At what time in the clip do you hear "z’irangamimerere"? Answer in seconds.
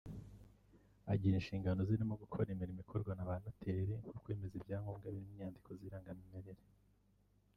5.79-6.63